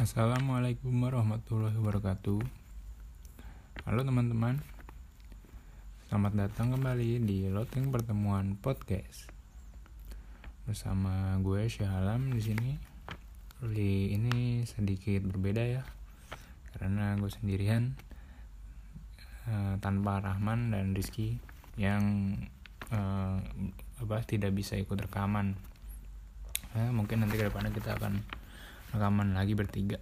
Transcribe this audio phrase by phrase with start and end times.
[0.00, 2.40] Assalamualaikum warahmatullahi wabarakatuh.
[3.84, 4.64] Halo teman-teman.
[6.08, 9.28] Selamat datang kembali di Loteng Pertemuan Podcast.
[10.64, 12.80] Bersama gue Syahalam di sini.
[13.60, 15.84] Kali ini sedikit berbeda ya
[16.72, 17.92] Karena gue sendirian
[19.52, 21.36] uh, Tanpa Rahman dan Rizky
[21.76, 22.00] Yang
[22.90, 23.38] uh,
[24.00, 25.58] apa tidak bisa ikut rekaman.
[26.74, 28.22] Uh, Mungkin nanti ke depannya kita akan
[28.94, 29.98] rekaman lagi bertiga.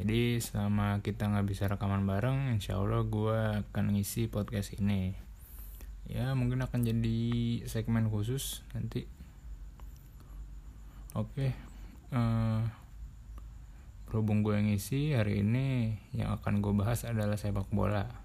[0.00, 5.12] Jadi selama kita nggak bisa rekaman bareng insya Allah gue akan ngisi podcast ini.
[6.08, 7.20] Ya mungkin akan jadi
[7.68, 9.04] segmen khusus nanti.
[11.12, 11.72] Oke
[12.12, 12.60] uh,
[14.06, 18.21] berhubung gue yang ngisi hari ini yang akan gue bahas adalah sepak bola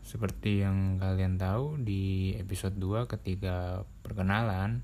[0.00, 4.82] seperti yang kalian tahu di episode 2 ketika perkenalan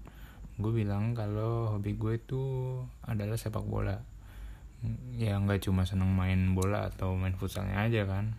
[0.56, 2.42] gue bilang kalau hobi gue itu
[3.05, 4.00] adalah sepak bola.
[5.17, 8.33] Ya nggak cuma seneng main bola atau main futsalnya aja kan.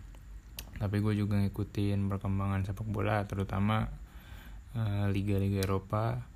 [0.82, 3.86] Tapi gue juga ngikutin perkembangan sepak bola terutama
[4.74, 6.26] uh, liga-liga Eropa.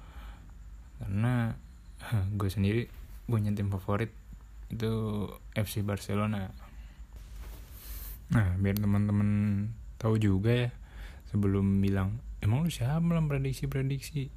[1.03, 1.51] Karena
[2.15, 2.87] uh, gue sendiri
[3.27, 4.15] punya tim favorit
[4.71, 6.47] itu FC Barcelona.
[8.31, 9.31] Nah biar teman-teman
[10.03, 10.71] tahu juga ya
[11.31, 14.29] sebelum bilang emang lu siapa belum prediksi-prediksi?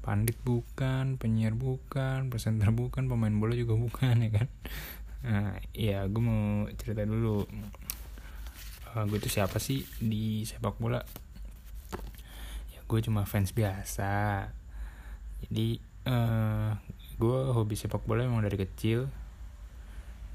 [0.00, 4.48] Pandit bukan penyiar bukan presenter bukan pemain bola juga bukan ya kan?
[5.24, 7.44] Nah ya gue mau cerita dulu.
[8.92, 11.00] Uh, gue tuh siapa sih di sepak bola?
[12.72, 14.48] Ya gue cuma fans biasa.
[15.44, 16.76] Jadi uh,
[17.16, 19.08] gue hobi sepak bola emang dari kecil.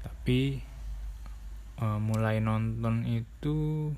[0.02, 0.58] Tapi
[1.78, 3.90] uh, mulai nonton itu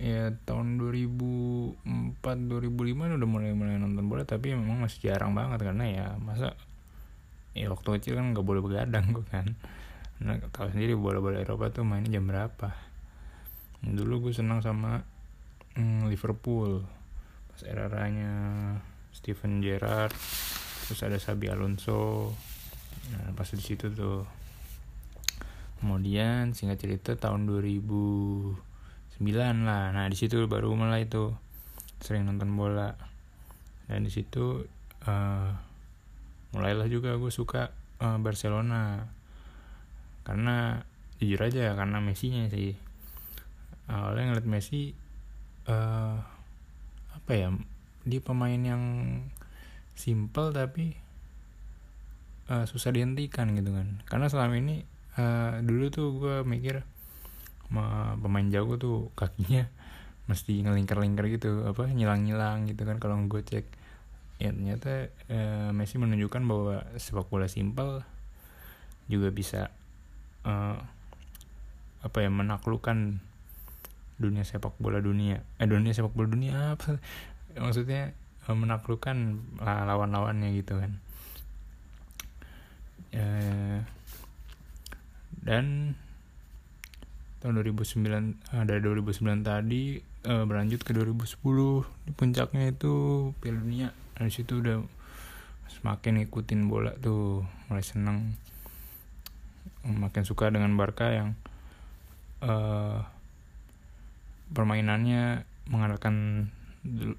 [0.00, 5.84] ya tahun 2004 2005 udah mulai mulai nonton bola tapi memang masih jarang banget karena
[5.84, 6.56] ya masa
[7.52, 9.52] ya waktu kecil kan nggak boleh begadang gue kan?
[10.24, 12.72] Nah tahu sendiri bola-bola Eropa tuh mainnya jam berapa?
[13.84, 15.04] Dulu gue senang sama
[15.76, 16.80] mm, Liverpool.
[17.52, 18.32] Pas era-eranya
[19.12, 20.16] Steven Gerrard
[20.88, 22.32] terus ada Sabi Alonso.
[23.12, 24.24] Nah pas di situ tuh.
[25.80, 28.69] Kemudian singkat cerita tahun 2000
[29.20, 29.92] 9 lah.
[29.92, 31.36] Nah di situ baru mulai tuh
[32.00, 32.96] sering nonton bola.
[33.84, 34.64] Dan di situ
[35.04, 35.50] uh,
[36.56, 37.68] mulailah juga gue suka
[38.00, 39.04] uh, Barcelona.
[40.24, 40.80] Karena
[41.20, 42.72] jujur aja karena Messi-nya sih.
[43.92, 44.96] Awalnya ngeliat Messi
[45.68, 46.16] uh,
[47.12, 47.52] apa ya
[48.08, 48.82] dia pemain yang
[49.92, 50.96] simple tapi
[52.48, 54.00] uh, susah dihentikan gitu kan.
[54.08, 54.80] Karena selama ini
[55.20, 56.80] uh, dulu tuh gue mikir
[57.70, 59.66] pemain jago tuh kakinya
[60.30, 63.66] mesti ngelingkar-lingkar gitu apa nyilang-nyilang gitu kan kalau gue cek.
[64.40, 68.06] Ya ternyata eh, Messi menunjukkan bahwa sepak bola simpel
[69.10, 69.74] juga bisa
[70.46, 70.78] eh,
[72.00, 73.20] apa ya menaklukkan
[74.16, 75.42] dunia sepak bola dunia.
[75.58, 77.02] Eh dunia sepak bola dunia apa?
[77.64, 79.16] Maksudnya eh, menaklukkan
[79.60, 80.92] lawan-lawannya gitu kan.
[83.10, 83.82] Eh,
[85.42, 85.98] dan
[87.40, 89.96] tahun 2009 ada 2009 tadi
[90.28, 91.40] uh, berlanjut ke 2010
[92.04, 92.94] di puncaknya itu
[93.40, 93.88] Piala Dunia.
[94.12, 94.84] Dari situ udah
[95.72, 98.36] semakin ngikutin bola tuh mulai seneng.
[99.88, 101.32] Makin suka dengan Barca yang
[102.44, 103.00] uh,
[104.52, 106.48] permainannya mengandalkan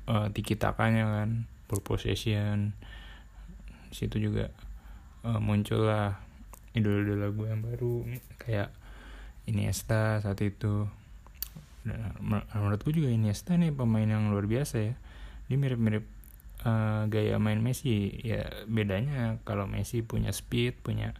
[0.06, 2.78] uh, tiki takanya kan ball possession
[3.92, 4.54] situ juga
[5.28, 6.22] uh, muncullah
[6.78, 7.96] idola-idola gue yang baru.
[8.38, 8.70] Kayak
[9.50, 10.86] Iniesta saat itu.
[11.82, 14.94] Nah, menurut gue juga Iniesta nih pemain yang luar biasa ya.
[15.50, 16.06] Dia mirip-mirip
[16.66, 18.22] uh, gaya main Messi.
[18.22, 21.18] Ya bedanya kalau Messi punya speed punya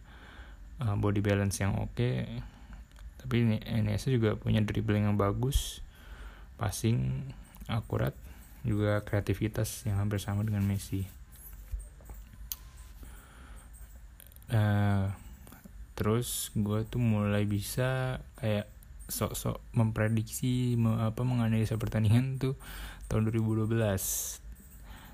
[0.82, 2.26] uh, body balance yang oke okay.
[3.22, 5.78] tapi ini Iniesta juga punya dribbling yang bagus
[6.58, 7.30] passing
[7.70, 8.14] akurat
[8.62, 11.06] juga kreativitas yang hampir sama dengan Messi.
[14.52, 15.10] Uh,
[15.92, 18.68] terus gue tuh mulai bisa kayak
[19.12, 22.56] sok-sok memprediksi apa menganalisa pertandingan tuh
[23.12, 23.68] tahun 2012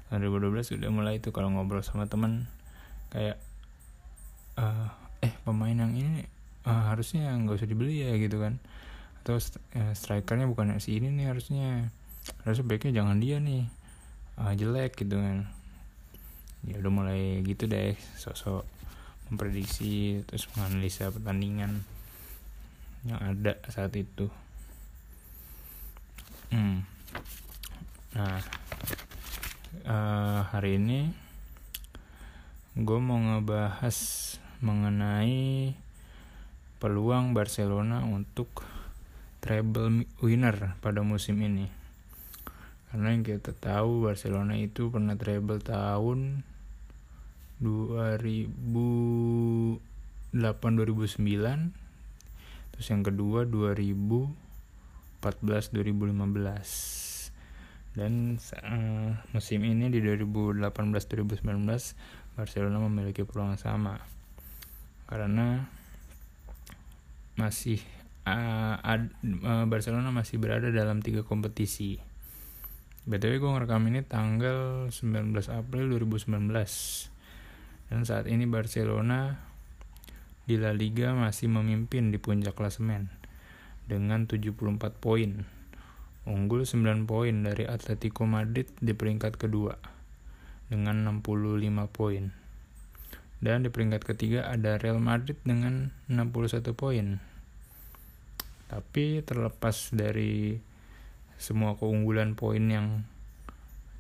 [0.09, 2.49] tahun 2012 udah mulai tuh kalau ngobrol sama teman
[3.13, 3.37] kayak
[4.57, 4.89] uh,
[5.21, 6.25] eh pemain yang ini
[6.65, 8.57] uh, harusnya nggak usah dibeli ya gitu kan.
[9.25, 11.93] Atau uh, strikernya bukan si ini nih harusnya.
[12.45, 13.65] Harusnya baiknya jangan dia nih
[14.37, 15.49] uh, jelek gitu kan.
[16.67, 18.78] Ya udah mulai gitu deh sok-sok
[19.29, 21.85] memprediksi terus menganalisa pertandingan
[23.05, 24.33] yang ada saat itu
[26.53, 26.81] hmm.
[28.17, 28.41] nah
[29.85, 31.13] uh, hari ini
[32.79, 33.97] gue mau ngebahas
[34.65, 35.75] mengenai
[36.79, 38.65] peluang Barcelona untuk
[39.39, 41.71] treble winner pada musim ini
[42.89, 46.43] karena yang kita tahu Barcelona itu pernah treble tahun
[47.59, 49.83] 2008
[50.33, 51.73] 2009
[52.75, 56.99] terus yang kedua 2014 2015
[57.99, 61.43] dan uh, musim ini di 2018 2019
[62.39, 63.99] Barcelona memiliki peluang sama.
[65.11, 65.67] Karena
[67.35, 67.83] masih
[68.23, 69.11] uh, ad,
[69.43, 71.99] uh, Barcelona masih berada dalam tiga kompetisi.
[73.11, 77.18] BTW gue ngerekam ini tanggal 19 April 2019
[77.89, 79.41] dan saat ini Barcelona
[80.49, 83.13] di La Liga masih memimpin di puncak klasemen
[83.89, 85.45] dengan 74 poin.
[86.29, 89.77] Unggul 9 poin dari Atletico Madrid di peringkat kedua
[90.69, 92.33] dengan 65 poin.
[93.41, 97.17] Dan di peringkat ketiga ada Real Madrid dengan 61 poin.
[98.69, 100.61] Tapi terlepas dari
[101.41, 103.09] semua keunggulan poin yang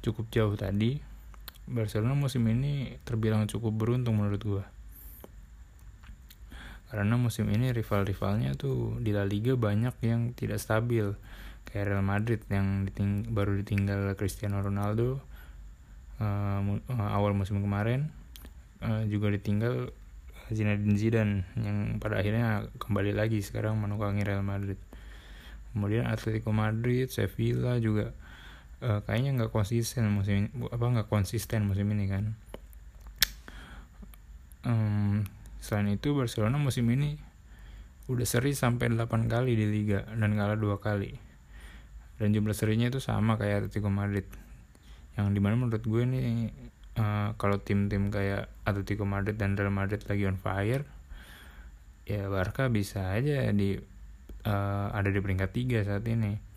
[0.05, 1.01] cukup jauh tadi,
[1.69, 4.65] Barcelona musim ini terbilang cukup beruntung menurut gua.
[6.89, 11.13] Karena musim ini rival-rivalnya tuh di La Liga banyak yang tidak stabil.
[11.69, 15.21] Kayak Real Madrid yang diting baru ditinggal Cristiano Ronaldo
[16.17, 16.61] uh,
[17.13, 18.09] awal musim kemarin
[18.81, 19.93] uh, juga ditinggal
[20.49, 24.81] Zinedine Zidane yang pada akhirnya kembali lagi sekarang menukangi Real Madrid.
[25.77, 28.17] Kemudian Atletico Madrid Sevilla juga
[28.85, 32.25] uh, kayaknya nggak konsisten musim ini apa nggak konsisten musim ini kan
[34.67, 35.25] um,
[35.59, 37.19] Selain itu Barcelona musim ini
[38.09, 41.13] udah seri sampai 8 kali di Liga dan kalah dua kali.
[42.19, 44.27] Dan jumlah serinya itu sama kayak Atletico Madrid.
[45.19, 46.49] Yang di mana menurut gue ini
[46.97, 50.89] uh, kalau tim-tim kayak Atletico Madrid dan Real Madrid lagi on fire,
[52.09, 53.77] ya Barca bisa aja di
[54.49, 56.48] uh, ada di peringkat tiga saat ini.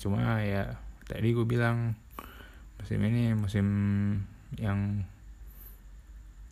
[0.00, 1.96] Cuma ya tadi gue bilang
[2.80, 3.66] musim ini musim
[4.60, 5.04] yang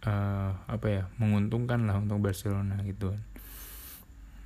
[0.04, 3.22] uh, apa ya menguntungkan lah untuk Barcelona gitu kan.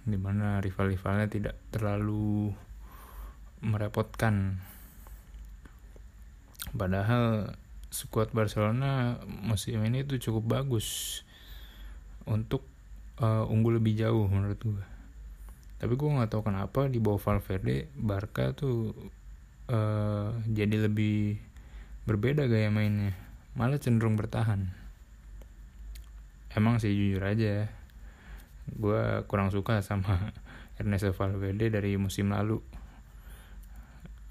[0.07, 2.55] Di mana rival-rivalnya tidak terlalu
[3.65, 4.63] merepotkan.
[6.77, 7.57] Padahal
[7.91, 11.23] skuad Barcelona musim ini tuh cukup bagus
[12.27, 12.67] untuk
[13.23, 14.96] uh, unggul lebih jauh menurut gue
[15.77, 18.97] tapi gue nggak tahu kenapa di bawah Valverde Barca tuh
[19.69, 21.37] uh, jadi lebih
[22.09, 23.13] berbeda gaya mainnya.
[23.59, 24.73] Malah cenderung bertahan.
[26.57, 27.69] Emang sih jujur aja.
[28.73, 30.33] Gue kurang suka sama
[30.81, 32.57] Ernesto Valverde dari musim lalu.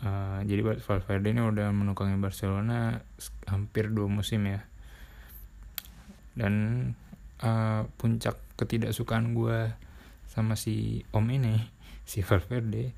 [0.01, 3.05] Uh, jadi Valverde ini udah menukangi Barcelona
[3.45, 4.65] hampir dua musim ya.
[6.33, 6.53] Dan
[7.45, 9.84] uh, puncak ketidaksukaan gue
[10.35, 11.55] sama si Om ini
[12.11, 12.91] si Valverde.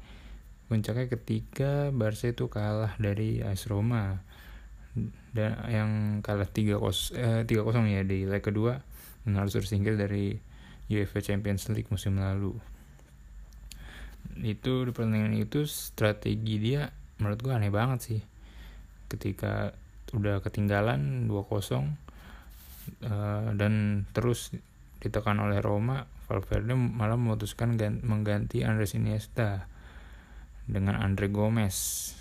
[0.67, 4.19] Puncaknya ketika Barca itu kalah dari AS Roma.
[5.31, 5.89] Dan yang
[6.25, 8.81] kalah tiga kos eh, tiga kosong ya di leg kedua
[9.23, 10.33] dan harus tersingkir dari
[10.89, 12.57] UEFA Champions League musim lalu.
[14.41, 16.89] Itu di pertandingan itu strategi dia
[17.21, 18.21] menurut gue aneh banget sih.
[19.07, 19.71] Ketika
[20.17, 21.37] udah ketinggalan 2-0
[21.77, 21.83] uh,
[23.53, 24.55] dan terus
[24.97, 29.71] ditekan oleh Roma Valverde malah memutuskan mengganti Andres Iniesta
[30.67, 32.11] dengan Andre Gomez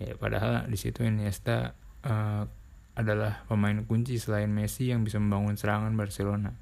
[0.00, 1.76] ya padahal di situ Iniesta
[2.08, 2.48] uh,
[2.96, 6.52] adalah pemain kunci selain Messi yang bisa membangun serangan Barcelona.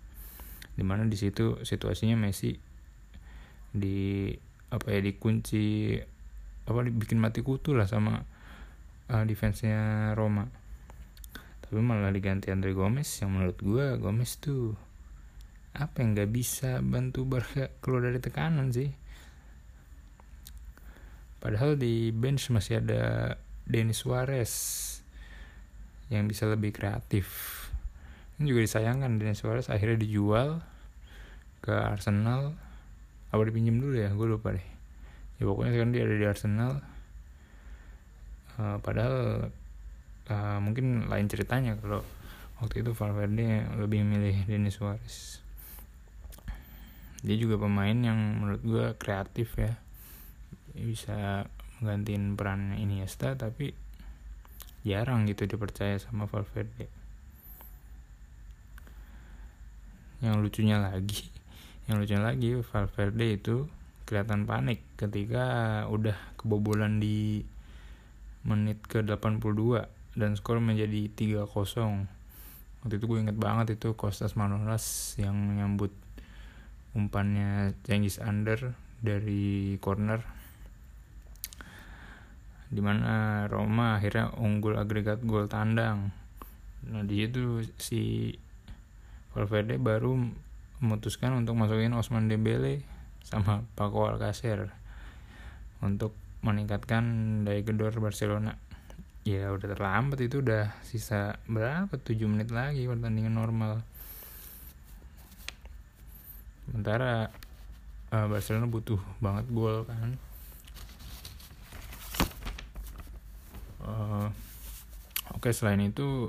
[0.74, 2.54] Di mana di situ situasinya Messi
[3.74, 4.30] di
[4.68, 5.96] apa ya dikunci
[6.68, 8.22] apa dibikin mati kutu lah sama
[9.10, 10.46] uh, defense-nya Roma.
[11.64, 14.78] Tapi malah diganti Andre Gomez yang menurut gue Gomez tuh
[15.78, 18.90] apa yang nggak bisa bantu Barca keluar dari tekanan sih.
[21.38, 24.52] Padahal di bench masih ada Denis Suarez
[26.10, 27.26] yang bisa lebih kreatif.
[28.42, 30.58] Ini juga disayangkan Denis Suarez akhirnya dijual
[31.62, 32.58] ke Arsenal.
[33.30, 34.10] Apa dipinjam dulu ya?
[34.10, 34.66] Gue lupa deh.
[35.38, 36.72] Ya pokoknya sekarang dia ada di Arsenal.
[38.58, 39.16] Uh, padahal
[40.26, 42.02] uh, mungkin lain ceritanya kalau
[42.58, 45.46] waktu itu Valverde lebih memilih Denis Suarez
[47.22, 49.74] dia juga pemain yang menurut gue kreatif ya.
[50.74, 51.46] Bisa
[51.78, 53.74] menggantiin peran Iniesta tapi
[54.86, 56.86] jarang gitu dipercaya sama Valverde.
[60.22, 61.26] Yang lucunya lagi
[61.90, 63.66] yang lucunya lagi Valverde itu
[64.08, 67.44] kelihatan panik ketika udah kebobolan di
[68.48, 69.84] menit ke 82
[70.16, 71.44] dan skor menjadi 3-0
[72.78, 75.92] waktu itu gue inget banget itu Kostas Manolas yang nyambut
[76.96, 80.20] umpannya Cengiz Under dari corner.
[82.68, 86.12] Di mana Roma akhirnya unggul agregat gol tandang.
[86.88, 88.32] Nah di situ si
[89.32, 90.16] Valverde baru
[90.78, 92.84] memutuskan untuk masukin Osman Dembele
[93.24, 94.70] sama Paco Alcacer
[95.82, 96.14] untuk
[96.44, 97.02] meningkatkan
[97.42, 98.54] daya gedor Barcelona.
[99.26, 101.92] Ya udah terlambat itu udah sisa berapa?
[101.92, 103.84] 7 menit lagi pertandingan normal
[106.68, 107.32] sementara
[108.12, 110.20] uh, Barcelona butuh banget gol kan.
[113.88, 114.28] Uh,
[115.32, 116.28] oke okay, selain itu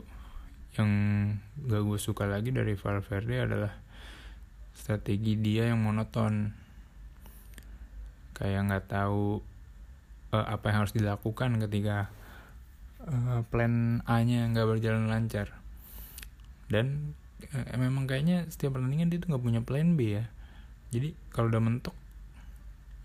[0.80, 0.92] yang
[1.68, 3.74] gak gue suka lagi dari Valverde adalah
[4.72, 6.56] strategi dia yang monoton.
[8.32, 9.44] Kayak nggak tahu
[10.32, 12.08] uh, apa yang harus dilakukan ketika
[13.04, 15.60] uh, plan A-nya nggak berjalan lancar.
[16.72, 17.18] Dan
[17.76, 20.26] memang kayaknya setiap pertandingan dia tuh nggak punya plan B ya.
[20.90, 21.96] Jadi kalau udah mentok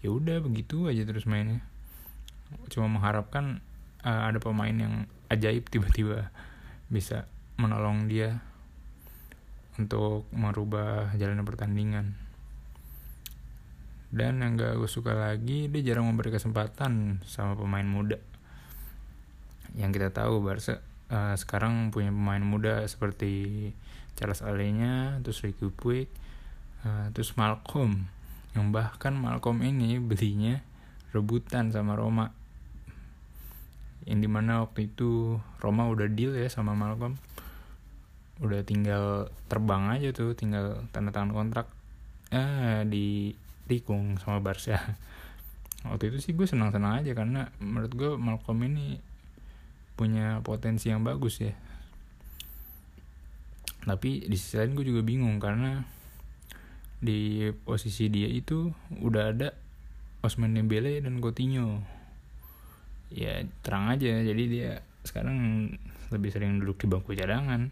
[0.05, 1.65] ya udah begitu aja terus mainnya.
[2.69, 3.65] Cuma mengharapkan
[4.05, 6.29] uh, ada pemain yang ajaib tiba-tiba
[6.93, 7.25] bisa
[7.57, 8.45] menolong dia
[9.81, 12.15] untuk merubah jalan pertandingan.
[14.15, 18.21] Dan yang gak gue suka lagi dia jarang memberi kesempatan sama pemain muda.
[19.75, 20.79] Yang kita tahu Barca
[21.11, 23.75] uh, sekarang punya pemain muda seperti
[24.15, 26.07] Charles Alenya, terus Ricky Puig,
[26.87, 28.07] uh, terus Malcolm.
[28.55, 30.63] Yang bahkan Malcolm ini belinya
[31.11, 32.31] rebutan sama Roma.
[34.07, 37.19] Yang di mana waktu itu Roma udah deal ya sama Malcolm.
[38.39, 41.67] Udah tinggal terbang aja tuh tinggal tanda tangan kontrak.
[42.31, 43.35] Eh di
[43.67, 44.79] tikung sama Barca.
[45.89, 48.97] Waktu itu sih gue senang-senang aja karena menurut gue Malcolm ini
[49.95, 51.55] punya potensi yang bagus ya
[53.85, 55.85] tapi di sisi lain gue juga bingung karena
[57.05, 58.73] di posisi dia itu
[59.05, 59.53] udah ada
[60.25, 61.85] Osman Dembele dan Coutinho.
[63.13, 64.25] Ya terang aja.
[64.25, 65.69] Jadi dia sekarang
[66.09, 67.69] lebih sering duduk di bangku cadangan.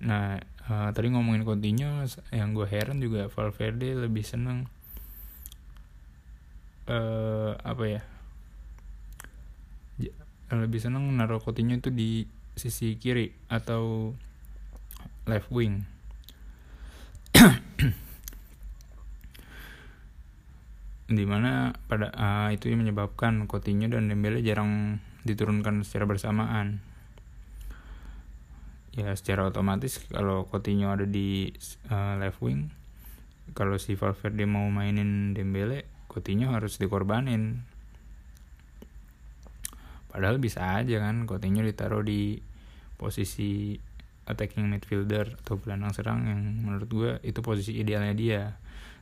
[0.00, 4.64] Nah uh, tadi ngomongin Coutinho yang gue heran juga Valverde lebih seneng
[6.88, 8.02] uh, apa ya
[10.58, 12.26] lebih seneng naruh Coutinho itu di
[12.58, 14.10] sisi kiri atau
[15.30, 15.86] left wing.
[21.10, 26.82] di mana pada uh, itu yang menyebabkan Coutinho dan Dembele jarang diturunkan secara bersamaan.
[28.90, 31.54] Ya secara otomatis kalau Coutinho ada di
[31.90, 32.74] uh, left wing,
[33.54, 37.69] kalau si Valverde mau mainin Dembele, Coutinho harus dikorbanin
[40.10, 42.42] padahal bisa aja kan Coutinho ditaruh di
[42.98, 43.78] posisi
[44.26, 48.42] attacking midfielder atau gelandang serang yang menurut gue itu posisi idealnya dia.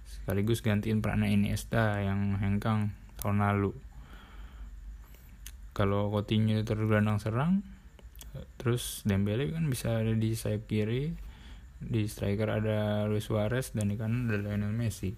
[0.08, 3.72] Sekaligus gantiin peran Iniesta yang hengkang tahun lalu.
[5.72, 7.64] Kalau Coutinho ditaruh gelandang serang
[8.60, 11.10] terus Dembele kan bisa ada di sayap kiri
[11.78, 15.16] di striker ada Luis Suarez dan di kanan ada Lionel Messi.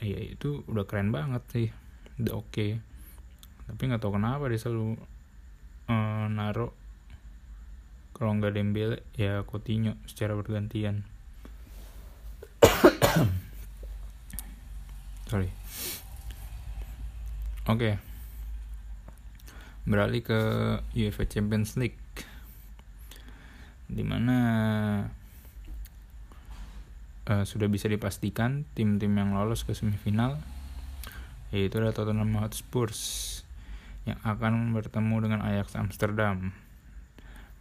[0.00, 1.68] Ya itu udah keren banget sih.
[2.18, 2.50] Udah oke.
[2.50, 2.95] okay
[3.66, 4.94] tapi nggak tahu kenapa dia selalu
[5.90, 6.70] uh, naruh
[8.16, 11.04] kalau nggak Dembele ya Coutinho secara bergantian.
[15.30, 15.52] Sorry.
[17.66, 17.76] Oke.
[17.76, 17.94] Okay.
[19.86, 20.40] beralih ke
[20.98, 22.00] UEFA Champions League.
[23.86, 24.38] Di mana
[27.28, 30.40] uh, sudah bisa dipastikan tim-tim yang lolos ke semifinal
[31.54, 32.90] yaitu ada Tottenham Hotspur
[34.06, 36.54] yang akan bertemu dengan Ajax Amsterdam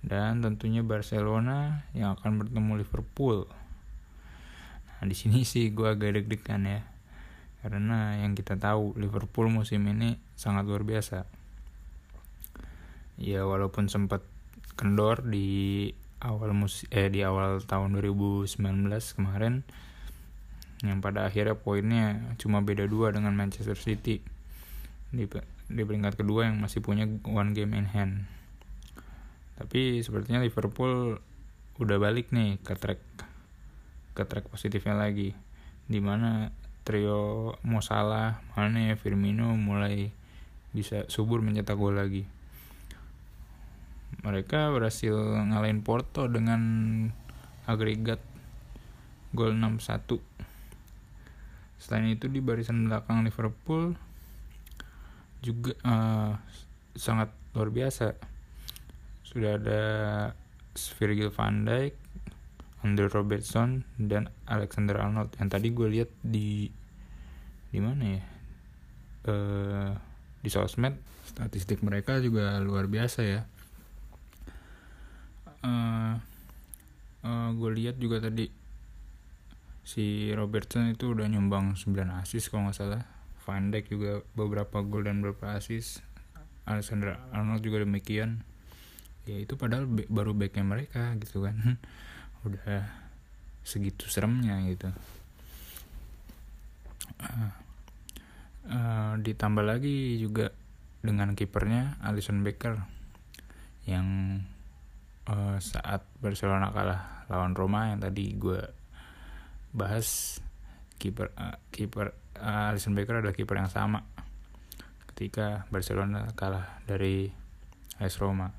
[0.06, 3.50] dan tentunya Barcelona yang akan bertemu Liverpool.
[4.86, 6.86] Nah, di sini sih gue agak deg-degan ya.
[7.66, 11.26] Karena yang kita tahu Liverpool musim ini sangat luar biasa.
[13.18, 14.22] Ya walaupun sempat
[14.78, 15.90] kendor di
[16.22, 18.60] awal mus eh di awal tahun 2019
[19.18, 19.66] kemarin
[20.84, 24.20] yang pada akhirnya poinnya cuma beda dua dengan Manchester City
[25.10, 25.26] di
[25.66, 28.30] di peringkat kedua yang masih punya one game in hand.
[29.56, 31.18] Tapi sepertinya Liverpool
[31.82, 33.02] udah balik nih ke track
[34.16, 35.36] ke track positifnya lagi.
[35.86, 36.50] Di mana
[36.86, 40.14] trio Mo Salah, Mane, Firmino mulai
[40.76, 42.28] bisa subur mencetak gol lagi.
[44.22, 45.14] Mereka berhasil
[45.52, 46.62] ngalahin Porto dengan
[47.66, 48.22] agregat
[49.34, 50.22] gol 6-1.
[51.82, 53.94] Selain itu di barisan belakang Liverpool
[55.46, 56.34] juga uh,
[56.98, 58.18] sangat luar biasa.
[59.22, 59.82] Sudah ada
[60.98, 61.94] Virgil van Dijk
[62.82, 65.34] Andre Robertson dan Alexander Arnold.
[65.38, 66.70] Yang tadi gue lihat di
[67.70, 68.24] di mana ya?
[69.26, 69.92] Uh,
[70.42, 70.98] di sosmed.
[71.26, 73.42] Statistik mereka juga luar biasa ya.
[75.66, 76.18] Uh,
[77.26, 78.50] uh, gue lihat juga tadi
[79.86, 83.15] si Robertson itu udah nyumbang 9 assist kalau nggak salah
[83.46, 86.02] Van Dijk juga beberapa gol dan beberapa assist.
[86.66, 88.42] Alexander Arnold juga demikian.
[89.30, 91.78] Ya itu padahal be baru backnya mereka gitu kan.
[92.46, 92.90] Udah
[93.62, 94.90] segitu seremnya gitu.
[97.22, 97.54] Uh,
[98.70, 100.50] uh, ditambah lagi juga
[101.06, 102.82] dengan kipernya Alisson Becker
[103.86, 104.42] yang
[105.30, 108.62] uh, saat Barcelona kalah lawan Roma yang tadi gue
[109.74, 110.40] bahas
[110.98, 114.04] kiper uh, kiper uh, Alisson Becker adalah kiper yang sama
[115.16, 117.32] ketika Barcelona kalah dari
[118.04, 118.52] AS Roma.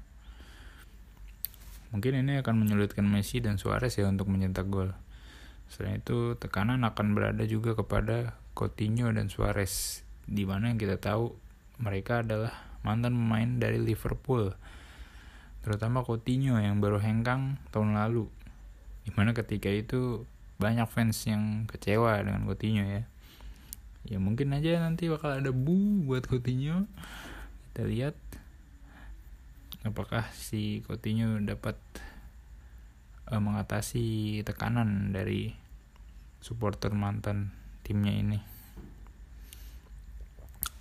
[1.93, 4.91] Mungkin ini akan menyulitkan Messi dan Suarez ya untuk mencetak gol.
[5.69, 11.37] Selain itu, tekanan akan berada juga kepada Coutinho dan Suarez, di mana yang kita tahu
[11.77, 14.57] mereka adalah mantan pemain dari Liverpool,
[15.61, 18.33] terutama Coutinho yang baru hengkang tahun lalu.
[19.05, 20.25] Di mana ketika itu
[20.57, 23.05] banyak fans yang kecewa dengan Coutinho ya
[24.07, 26.87] ya mungkin aja nanti bakal ada bu buat Coutinho.
[27.71, 28.17] Kita lihat
[29.83, 31.79] apakah si Coutinho dapat
[33.31, 35.55] uh, mengatasi tekanan dari
[36.39, 37.51] supporter mantan
[37.83, 38.39] timnya ini.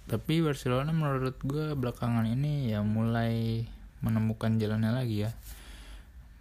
[0.06, 3.66] Tapi Barcelona menurut gue belakangan ini ya mulai
[4.06, 5.34] menemukan jalannya lagi ya.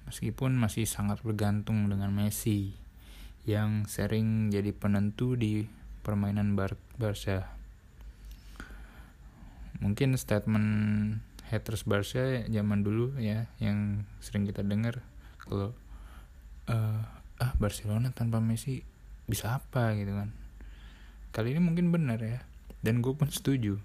[0.04, 2.76] Meskipun masih sangat bergantung dengan Messi
[3.48, 5.64] yang sering jadi penentu di
[6.04, 7.48] permainan Bar Barca.
[9.80, 10.68] Mungkin statement
[11.48, 15.00] haters Barca zaman dulu ya yang sering kita dengar
[15.40, 15.72] kalau
[16.68, 17.00] uh,
[17.40, 18.84] ah Barcelona tanpa Messi
[19.24, 20.28] bisa apa gitu kan.
[21.32, 22.44] Kali ini mungkin benar ya
[22.84, 23.80] dan gue pun setuju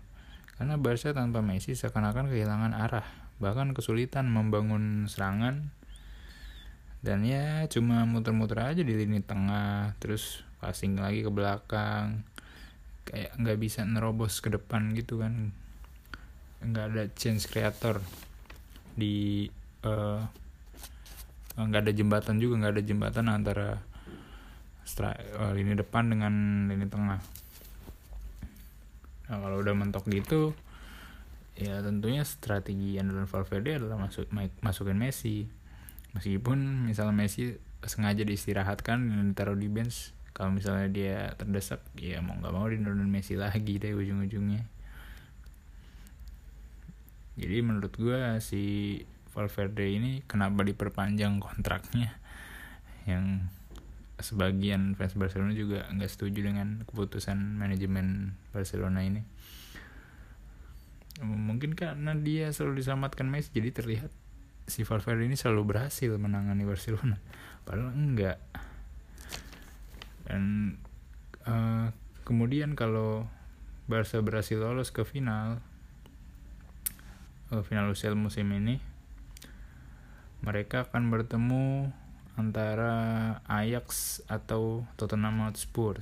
[0.59, 3.07] karena Barca tanpa Messi seakan-akan kehilangan arah
[3.39, 5.71] bahkan kesulitan membangun serangan
[6.99, 12.27] dan ya cuma muter-muter aja di lini tengah terus passing lagi ke belakang.
[13.07, 15.55] Kayak nggak bisa nerobos ke depan gitu kan.
[16.61, 18.03] Nggak ada chance creator
[18.99, 19.47] di
[19.87, 20.21] uh,
[21.59, 23.69] nggak ada jembatan juga nggak ada jembatan antara
[25.39, 26.33] uh, lini depan dengan
[26.67, 27.19] lini tengah.
[29.29, 30.55] Nah kalau udah mentok gitu
[31.59, 34.31] ya tentunya strategi Andalan Valverde adalah masuk
[34.63, 35.47] masukin Messi.
[36.15, 42.31] Meskipun misalnya Messi sengaja diistirahatkan dan ditaruh di bench kalau misalnya dia terdesak ya mau
[42.39, 44.63] nggak mau dinurunin Messi lagi deh ujung-ujungnya.
[47.35, 48.63] Jadi menurut gue si
[49.35, 52.15] Valverde ini kenapa diperpanjang kontraknya?
[53.03, 53.51] Yang
[54.23, 59.27] sebagian fans Barcelona juga nggak setuju dengan keputusan manajemen Barcelona ini.
[61.19, 64.11] Mungkin karena dia selalu diselamatkan Messi jadi terlihat
[64.71, 67.19] si Valverde ini selalu berhasil menangani Barcelona.
[67.67, 68.39] Padahal enggak
[70.29, 70.77] dan
[71.49, 71.89] uh,
[72.23, 73.25] kemudian kalau
[73.89, 75.57] Barca berhasil lolos ke final
[77.49, 78.77] uh, final UCL musim ini
[80.39, 81.91] mereka akan bertemu
[82.39, 82.95] antara
[83.51, 85.99] Ajax atau Tottenham Hotspur.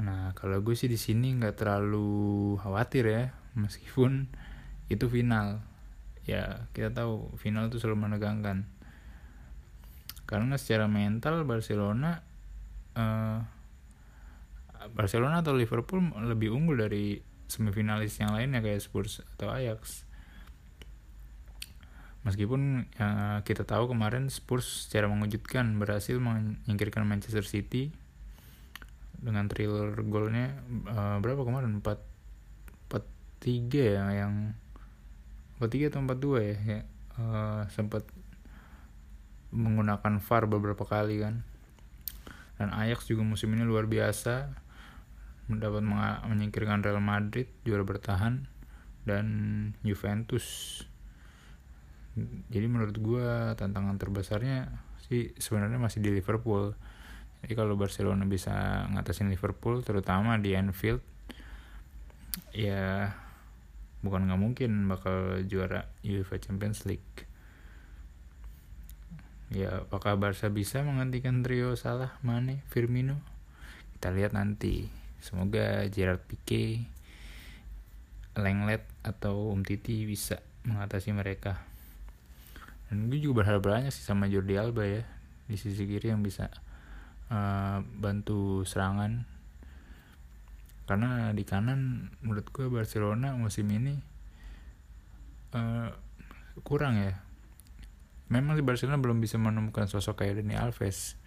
[0.00, 4.32] Nah, kalau gue sih di sini nggak terlalu khawatir ya, meskipun
[4.88, 5.60] itu final.
[6.24, 8.64] Ya, kita tahu final itu selalu menegangkan.
[10.24, 12.24] Karena secara mental Barcelona
[13.00, 20.06] uh, Barcelona atau Liverpool lebih unggul dari semifinalis yang lainnya kayak Spurs atau Ajax.
[22.20, 27.90] Meskipun uh, kita tahu kemarin Spurs secara mengejutkan berhasil menyingkirkan Manchester City
[29.20, 30.56] dengan thriller golnya
[30.88, 31.84] uh, berapa kemarin 4
[32.88, 33.04] 4
[33.44, 34.56] 3 ya yang
[35.60, 36.80] 4 3 atau 4 2 ya, ya
[37.20, 38.08] uh, sempat
[39.52, 41.44] menggunakan VAR beberapa kali kan
[42.60, 44.52] dan Ajax juga musim ini luar biasa.
[45.48, 45.80] Mendapat
[46.28, 48.44] menyingkirkan Real Madrid juara bertahan
[49.08, 49.26] dan
[49.80, 50.44] Juventus.
[52.52, 54.68] Jadi menurut gue tantangan terbesarnya
[55.08, 56.76] sih sebenarnya masih di Liverpool.
[57.40, 61.00] Jadi kalau Barcelona bisa ngatasin Liverpool terutama di Anfield
[62.52, 63.10] ya
[64.04, 67.29] bukan nggak mungkin bakal juara UEFA Champions League
[69.50, 73.18] ya apakah Barca bisa menghentikan trio Salah, Mane, Firmino?
[73.98, 74.86] Kita lihat nanti.
[75.20, 76.88] Semoga Gerard Pique
[78.38, 81.70] Lenglet atau Um Titi bisa mengatasi mereka
[82.90, 85.06] dan gue juga berharap banyak sih sama Jordi Alba ya
[85.46, 86.50] di sisi kiri yang bisa
[87.30, 89.22] uh, bantu serangan
[90.90, 93.94] karena di kanan menurut gue Barcelona musim ini
[95.54, 95.94] uh,
[96.66, 97.14] kurang ya
[98.30, 101.18] memang di Barcelona belum bisa menemukan sosok kayak Dani Alves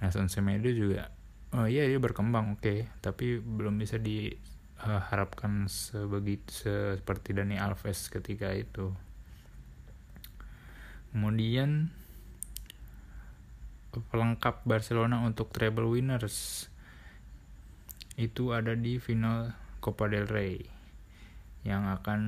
[0.00, 1.12] nah Semedo juga
[1.54, 2.78] oh iya dia berkembang oke okay.
[3.04, 8.90] tapi belum bisa diharapkan sebegitu seperti Dani Alves ketika itu
[11.12, 11.92] kemudian
[13.92, 16.68] pelengkap Barcelona untuk treble winners
[18.18, 20.66] itu ada di final Copa del Rey
[21.62, 22.20] yang akan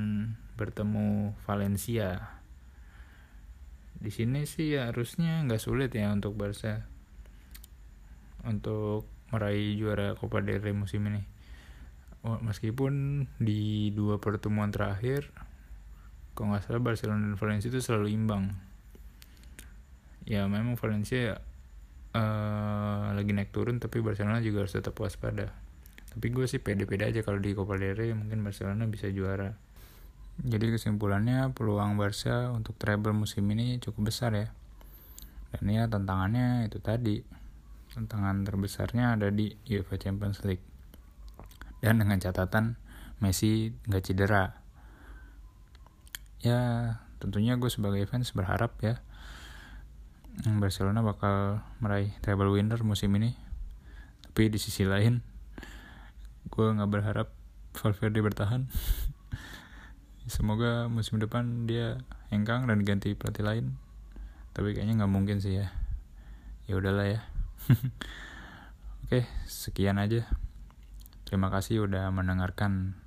[0.54, 2.39] bertemu Valencia.
[4.00, 6.88] Di sini sih harusnya nggak sulit ya untuk Barca
[8.48, 11.22] untuk meraih juara Copa del Rey musim ini.
[12.24, 15.28] Meskipun di dua pertemuan terakhir,
[16.32, 18.56] kalau nggak salah Barcelona dan Valencia itu selalu imbang.
[20.24, 21.40] Ya memang Valencia
[22.16, 25.52] uh, lagi naik turun, tapi Barcelona juga harus tetap waspada
[26.10, 29.54] tapi gue sih pede-pede aja kalau di Copa del Rey mungkin Barcelona bisa juara
[30.40, 34.48] jadi kesimpulannya peluang Barca untuk treble musim ini cukup besar ya.
[35.53, 37.20] Dan ya tantangannya itu tadi.
[37.92, 40.64] Tantangan terbesarnya ada di UEFA Champions League.
[41.85, 42.81] Dan dengan catatan
[43.20, 44.44] Messi nggak cedera.
[46.40, 46.61] Ya
[47.20, 49.05] tentunya gue sebagai fans berharap ya
[50.57, 53.37] Barcelona bakal meraih treble winner musim ini.
[54.24, 55.20] Tapi di sisi lain
[56.48, 57.29] gue nggak berharap
[57.76, 58.66] Valverde bertahan
[60.28, 63.66] semoga musim depan dia hengkang dan ganti pelatih lain.
[64.52, 65.72] Tapi kayaknya nggak mungkin sih ya.
[66.66, 67.20] Ya udahlah ya.
[69.06, 70.26] Oke sekian aja.
[71.24, 72.98] Terima kasih udah mendengarkan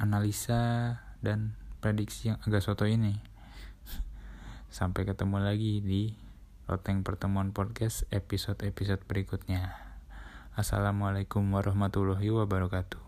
[0.00, 1.52] analisa dan
[1.84, 3.20] prediksi yang agak soto ini.
[4.72, 6.16] Sampai ketemu lagi di
[6.64, 9.74] Roteng Pertemuan Podcast episode-episode berikutnya.
[10.54, 13.02] Assalamualaikum warahmatullahi wabarakatuh.